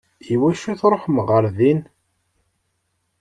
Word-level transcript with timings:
I 0.33 0.35
wacu 0.41 0.65
i 0.71 0.73
tṛuḥem 0.81 1.17
ɣer 1.27 1.45
din? 1.57 1.79